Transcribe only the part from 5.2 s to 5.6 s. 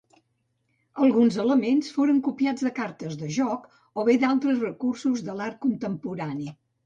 de